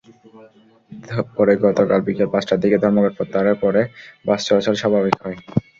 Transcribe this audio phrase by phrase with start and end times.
[1.35, 3.81] পরে গতকাল বিকেল পাঁচটার দিকে ধর্মঘট প্রত্যাহারের পরে
[4.25, 5.37] বাস চলাচল স্বাভাবিক হয়।